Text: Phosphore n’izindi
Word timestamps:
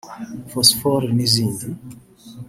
Phosphore 0.51 1.07
n’izindi 1.17 1.67